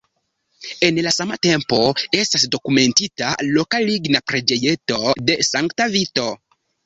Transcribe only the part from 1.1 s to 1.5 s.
sama